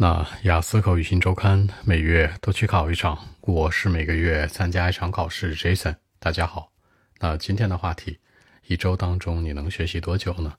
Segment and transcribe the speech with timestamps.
[0.00, 5.56] 那雅思口语新周刊每月都去考一场，我是每个月参加一场考试。
[5.56, 6.70] Jason，大家好。
[7.18, 8.20] 那今天的话题，
[8.68, 10.54] 一周当中你能学习多久呢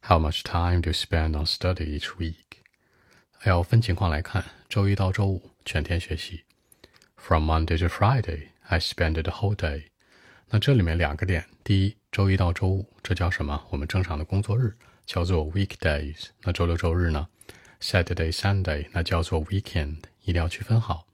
[0.00, 2.34] ？How much time do you spend on study each week？
[3.44, 6.42] 要分情况来看，周一到周五全天学习。
[7.14, 9.84] From Monday to Friday, I spend the whole day。
[10.48, 13.68] 那这里面两个点，第一，周一到周五，这叫什么？
[13.70, 14.76] 我们正常的工作日
[15.06, 16.30] 叫做 weekdays。
[16.42, 17.28] 那周六周日呢
[17.80, 21.06] ？Saturday, Sunday，那叫做 weekend，一定要区分好，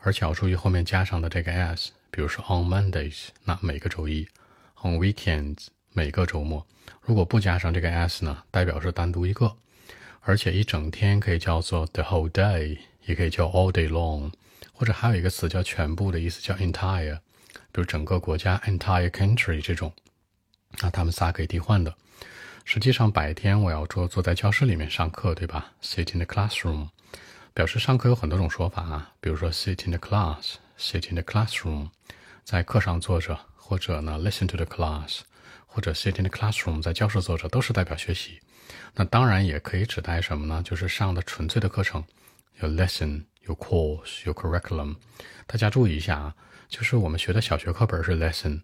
[0.00, 4.28] 而且要注意后面加上的这个 s，比如说 on Mondays，那每个周一
[4.82, 6.66] ；on weekends，每个周末。
[7.02, 9.56] 如果不加上这个 s 呢，代表是单独一个。
[10.20, 14.30] 而且一整天可以叫做 the whole day，也可以叫 all day long，
[14.74, 17.16] 或者还有一个词叫全部的意思叫 entire，
[17.72, 19.90] 比如整个国家 entire country 这种，
[20.82, 21.96] 那他们仨可以替换的。
[22.70, 26.90] 实际上，白天我要坐坐在教室里面上课，对吧？Sit in the classroom，
[27.54, 31.88] 表示上课有很多种说法啊，比如说 sit in the class，sit in the classroom，
[32.44, 35.20] 在课上坐着，或者呢 listen to the class，
[35.66, 38.38] 或者 sit in the classroom，在教室坐着，都是代表学习。
[38.94, 40.62] 那当然也可以指代什么呢？
[40.62, 42.04] 就是上的纯粹的课程，
[42.60, 44.94] 有 lesson，有 course，有 curriculum。
[45.46, 46.34] 大家注意一下啊，
[46.68, 48.60] 就是我们学的小学课本是 lesson。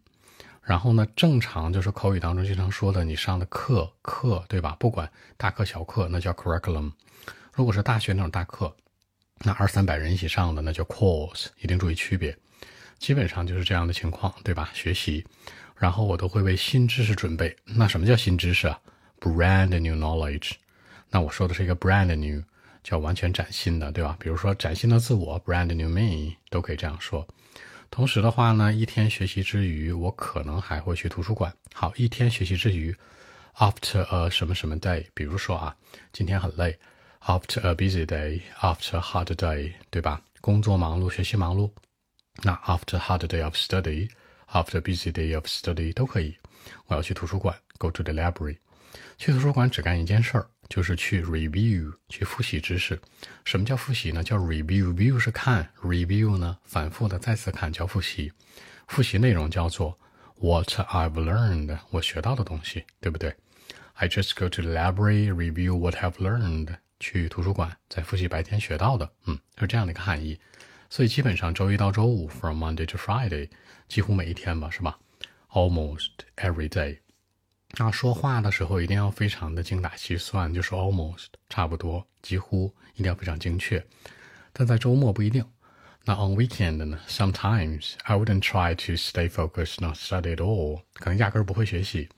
[0.65, 4.75] 然后呢，正常就是口语当中经常说的，你上的课课，对吧？
[4.81, 6.91] 不管大课小课，那叫 curriculum。
[7.53, 8.75] 如果是大学那种大课，
[9.41, 11.49] 那二三百人一起上的，那叫 course。
[11.61, 12.35] 一定注意区别。
[12.99, 14.71] 基本上就是这样的情况，对吧？
[14.73, 15.27] 学习，
[15.77, 17.55] 然后我都会为新知识准备。
[17.65, 18.81] 那什么叫新知识啊
[19.21, 20.53] ？brand new knowledge。
[21.11, 22.43] 那我说的是一个 brand new，
[22.83, 24.17] 叫完全崭新的，对吧？
[24.19, 27.29] 比如说崭新的自我，brand new me，都可以这样说。
[27.95, 31.55] 同时的话呢，一天学习之余，我可能还会去图书馆。
[31.73, 32.93] 好，一天学习之余
[33.55, 35.77] ，after a 什么什么 day，比如说啊，
[36.13, 36.77] 今天很累
[37.21, 40.21] ，after a busy day，after a hard day，对吧？
[40.41, 41.71] 工作忙碌，学习忙碌，
[42.43, 46.37] 那 after hard day of study，after busy day of study 都可以。
[46.87, 48.59] 我要去图书馆，go to the library。
[49.19, 50.49] 去图书馆只干一件事儿。
[50.69, 52.99] 就是去 review 去复习知识，
[53.45, 54.23] 什么叫复习呢？
[54.23, 58.33] 叫 review，view 是看，review 呢反复的再次看叫复习，
[58.89, 59.99] 复习内容叫做
[60.41, 63.35] what I've learned，我学到的东西，对不对
[63.95, 70.39] ？I just go to the library review what I've learned，去图书馆再复习白天学到的，嗯，是这样的一个含义。
[70.91, 73.49] 所以基本上周一到周五，from Monday to Friday，
[73.89, 74.99] 几乎每一天吧，是吧
[75.51, 77.04] ？Almost every day。
[77.77, 83.85] 那说话的时候一定要非常的精打细算，就是 almost 差不多，几乎一定要非常精确。
[84.53, 85.45] 但在周末不一定。
[86.05, 90.83] 那 on weekend 呢？Sometimes I wouldn't try to stay focused, not study at all。
[90.95, 92.09] 可能压根儿不会学习，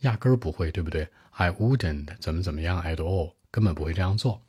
[0.00, 4.42] 压根儿不会，对不对？I wouldn't 怎么怎么样 at all，根本不会这样做。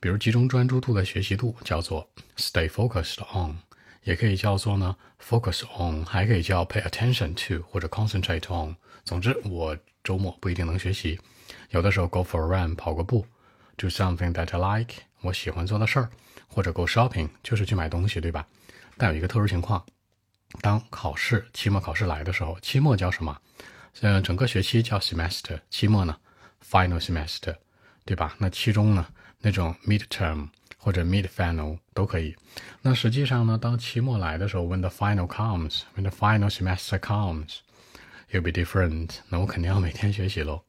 [0.00, 3.56] 比如集中专注度的学习度叫做 stay focused on，
[4.02, 8.76] 也可以叫做呢 focus on，还可以叫 pay attention to 或者 concentrate on。
[9.04, 9.74] 总之我。
[10.04, 11.18] 周末不一定能学习，
[11.70, 13.26] 有的时候 go for a run 跑个步
[13.78, 16.10] ，do something that I like 我喜欢做的事儿，
[16.46, 18.46] 或者 go shopping 就是去买东西，对吧？
[18.98, 19.82] 但有一个特殊情况，
[20.60, 23.36] 当考试期末考试来的时候，期末叫什么？
[24.02, 26.14] 嗯，整个学期叫 semester，期末呢
[26.62, 27.56] final semester，
[28.04, 28.36] 对吧？
[28.38, 29.06] 那其中呢
[29.38, 32.36] 那种 midterm 或者 mid final 都可以。
[32.82, 37.60] 那实际上呢，当期末来的时候，when the final comes，when the final semester comes。
[38.33, 39.19] It'll be different。
[39.29, 40.63] 那我肯定要每天学习喽。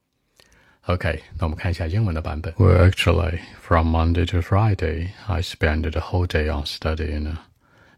[0.87, 2.53] OK，那我们看一下英文的版本。
[2.55, 7.37] Well, actually, from Monday to Friday, I spend the whole day on studying.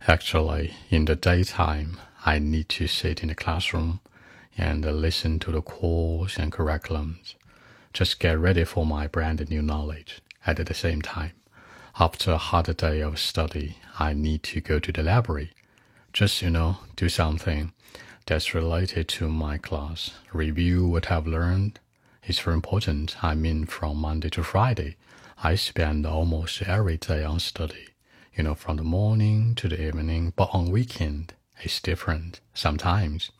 [0.05, 3.99] Actually, in the daytime, I need to sit in the classroom
[4.57, 7.35] and listen to the course and curriculums.
[7.93, 10.21] Just get ready for my brand new knowledge.
[10.45, 11.31] At the same time,
[11.97, 15.51] after a hard day of study, I need to go to the library.
[16.11, 17.71] Just, you know, do something
[18.28, 20.10] that's related to my class.
[20.34, 21.80] Review what I've learned.
[22.22, 23.24] It's very important.
[23.24, 24.96] I mean, from Monday to Friday,
[25.42, 27.86] I spend almost every day on study.
[28.36, 30.34] You know, from the morning to the evening.
[30.36, 31.32] But on weekend,
[31.62, 32.40] it's different.
[32.52, 33.30] Sometimes,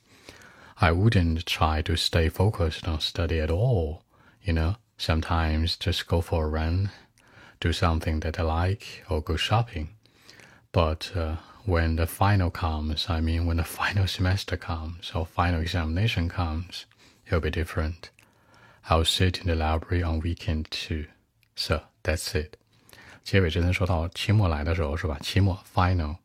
[0.81, 4.05] I wouldn't try to stay focused on study at all.
[4.43, 6.93] You know, sometimes just go for a run,
[7.61, 9.91] do something that I like, or go shopping.
[10.72, 11.36] But uh,
[11.66, 16.86] when the final comes, I mean when the final semester comes or final examination comes,
[17.28, 18.10] it'll be different.
[18.90, 21.06] I'll sit in the library on weekend too.
[21.56, 22.58] So that's it.
[23.24, 25.18] 结尾真的说到期末来的时候是吧？
[25.22, 26.18] 期末 final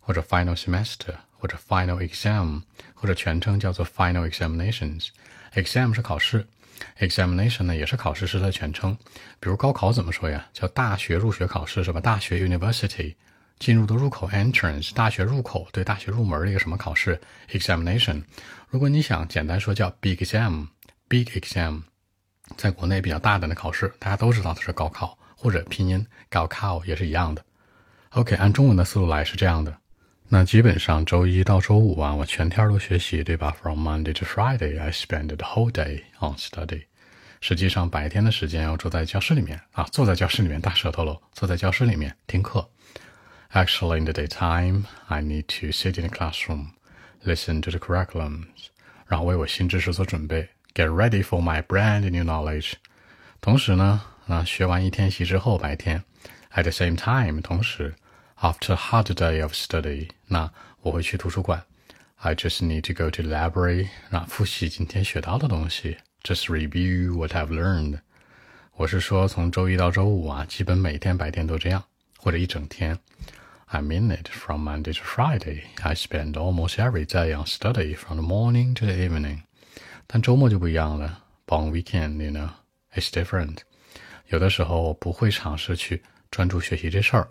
[0.00, 2.62] 或者 final semester 或者 final exam
[2.94, 6.46] 或者全称叫做 final examinations。exam 是考试，
[6.98, 8.94] examination 呢也是考试时的全称。
[9.40, 10.46] 比如高考怎么说呀？
[10.52, 12.00] 叫大学入学考试是吧？
[12.00, 13.14] 大学 university
[13.59, 17.19] 进入的入口 entrance，大学入口对大学入门的一个什么考试
[17.49, 18.23] examination。
[18.69, 21.81] 如果你想简单说叫 big exam，big exam，
[22.55, 27.43] 在国内比较大胆的考试，大家都知道它是高考或者拼音高考也是一样的。
[28.11, 29.75] OK，按中文的思路来是这样的。
[30.29, 36.83] 那基本上周一到周五啊，我全天都学习，对吧？From Monday to Friday, I spend the whole day on study。
[37.39, 42.67] 实际上白天的时间要坐在教室里面啊，坐在教室里面大舌头喽，坐在教室里面听课。
[43.52, 46.72] Actually, in the daytime, I need to sit in the classroom,
[47.24, 48.46] listen to the curriculums，
[49.06, 52.72] 然后为我新知识做准备，get ready for my brand new knowledge。
[53.40, 56.02] 同时呢，啊，学完一天习之后，白天，
[56.54, 57.94] at the same time，同时。
[58.40, 60.50] After a hard day of study，那
[60.80, 61.62] 我会去图书馆。
[62.16, 68.00] I just need to go to the library，那复习今天学到的东西，just review what I've learned。
[68.74, 71.84] 我是说从周一到周五啊，基本每天白天都这样，
[72.26, 72.98] 或者一整天。
[73.66, 74.28] I mean it.
[74.28, 78.84] From Monday to Friday, I spend almost every day on study from the morning to
[78.84, 79.42] the evening.
[80.06, 81.24] 但周末就不一样了。
[81.46, 82.50] On weekend, you know,
[82.94, 83.58] it's different.
[84.28, 87.28] 有的时候我不会尝试去专注学习这事儿。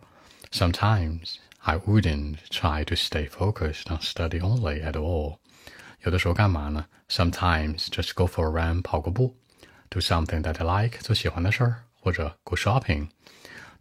[0.52, 5.38] Sometimes I wouldn't try to stay focused on study only at all.
[6.02, 6.86] 有的时候干嘛呢？
[7.10, 9.36] Sometimes just go for a run，跑个步，
[9.90, 13.10] do something that I like，做喜欢的事儿，或者 go shopping。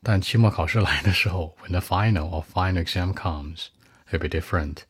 [0.07, 3.69] 但期末考试来的时候，when the final or final exam comes,
[4.12, 4.84] it'll be different。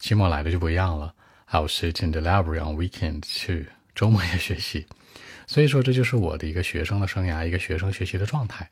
[0.00, 1.14] 期末来的就不一样了。
[1.52, 4.88] I'll sit in the library on weekend too，周末也学习。
[5.46, 8.68] 所以说，这就是我的一个学生的生涯，一个学生学习的状态。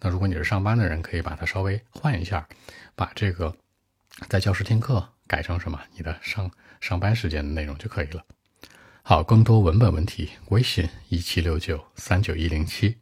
[0.00, 2.46] 那如果你是上班的人，可以把它稍微换一下，
[2.94, 3.56] 把这个
[4.28, 5.80] 在教室听课改成什么？
[5.96, 8.22] 你的上上班时间的内容就可以了。
[9.02, 12.98] 好，更多文本问题，微信一七六九三九一零七。